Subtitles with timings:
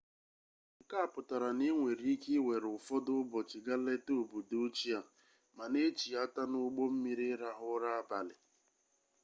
[0.81, 5.01] nke a pụtara na i nwere ike ịwere ụfọdụ ụbọchị gaa leta obodo ochie a
[5.55, 8.35] ma na-echighata n'ụgbọ mmiri ịrahụ ụra abalị